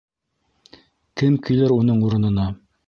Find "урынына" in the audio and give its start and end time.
2.11-2.53